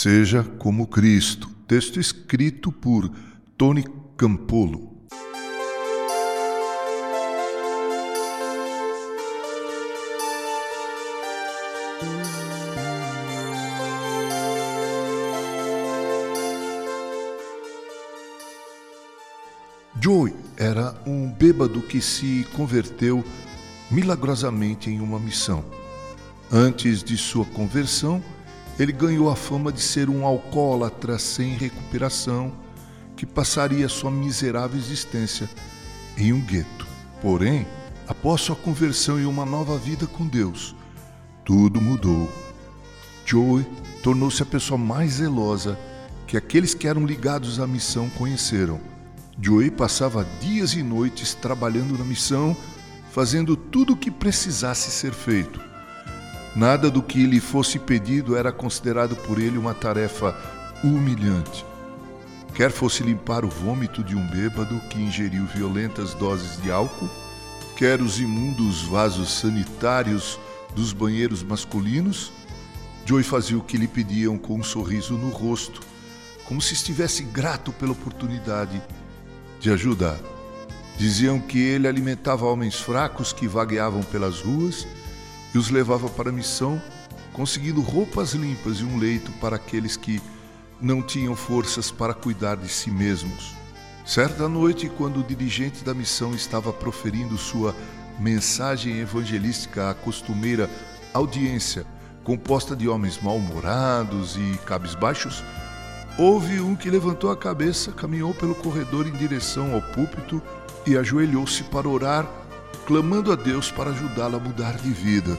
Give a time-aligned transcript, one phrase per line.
[0.00, 1.50] Seja como Cristo.
[1.66, 3.10] Texto escrito por
[3.56, 3.84] Tony
[4.16, 4.96] Campolo.
[20.00, 23.24] Joey era um bêbado que se converteu
[23.90, 25.64] milagrosamente em uma missão.
[26.52, 28.22] Antes de sua conversão,
[28.78, 32.52] ele ganhou a fama de ser um alcoólatra sem recuperação
[33.16, 35.50] que passaria sua miserável existência
[36.16, 36.86] em um gueto.
[37.20, 37.66] Porém,
[38.06, 40.76] após sua conversão e uma nova vida com Deus,
[41.44, 42.30] tudo mudou.
[43.26, 43.66] Joey
[44.02, 45.76] tornou-se a pessoa mais zelosa
[46.26, 48.80] que aqueles que eram ligados à missão conheceram.
[49.40, 52.56] Joey passava dias e noites trabalhando na missão,
[53.10, 55.67] fazendo tudo o que precisasse ser feito.
[56.56, 60.36] Nada do que lhe fosse pedido era considerado por ele uma tarefa
[60.82, 61.64] humilhante.
[62.54, 67.08] Quer fosse limpar o vômito de um bêbado que ingeriu violentas doses de álcool,
[67.76, 70.40] quer os imundos vasos sanitários
[70.74, 72.32] dos banheiros masculinos,
[73.04, 75.80] Joey fazia o que lhe pediam com um sorriso no rosto,
[76.44, 78.82] como se estivesse grato pela oportunidade
[79.60, 80.18] de ajudar.
[80.98, 84.86] Diziam que ele alimentava homens fracos que vagueavam pelas ruas
[85.54, 86.80] e os levava para a missão,
[87.32, 90.20] conseguindo roupas limpas e um leito para aqueles que
[90.80, 93.54] não tinham forças para cuidar de si mesmos.
[94.04, 97.74] Certa noite, quando o dirigente da missão estava proferindo sua
[98.18, 100.70] mensagem evangelística à costumeira
[101.12, 101.86] audiência,
[102.24, 105.44] composta de homens mal-humorados e cabisbaixos,
[106.18, 110.42] houve um que levantou a cabeça, caminhou pelo corredor em direção ao púlpito
[110.86, 112.26] e ajoelhou-se para orar
[112.86, 115.38] clamando a Deus para ajudá-la a mudar de vida.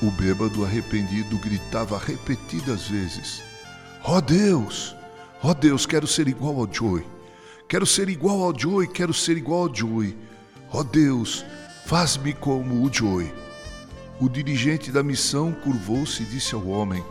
[0.00, 3.42] O bêbado arrependido gritava repetidas vezes:
[4.04, 4.96] Ó oh Deus,
[5.42, 7.04] ó oh Deus, quero ser igual ao Joey.
[7.68, 10.16] Quero ser igual ao Joey, quero ser igual ao Joey.
[10.72, 11.44] Ó oh Deus,
[11.86, 13.32] faz-me como o Joey.
[14.20, 17.04] O dirigente da missão curvou-se e disse ao homem: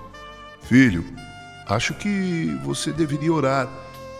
[0.62, 1.06] Filho,
[1.68, 3.70] acho que você deveria orar.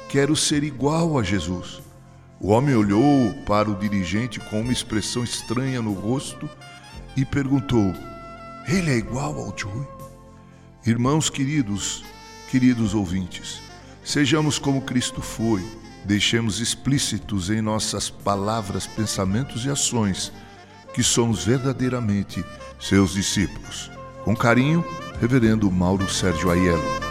[0.08, 1.82] Quero ser igual a Jesus.
[2.40, 6.48] O homem olhou para o dirigente com uma expressão estranha no rosto
[7.16, 7.94] e perguntou:
[8.68, 9.88] Ele é igual ao Joey?
[10.86, 12.06] Irmãos queridos,
[12.52, 13.60] queridos ouvintes,
[14.04, 15.66] sejamos como Cristo foi,
[16.06, 20.32] deixemos explícitos em nossas palavras, pensamentos e ações
[20.94, 22.46] que somos verdadeiramente
[22.80, 23.92] seus discípulos.
[24.24, 24.86] Com carinho,
[25.20, 27.07] Reverendo Mauro Sérgio Aiello.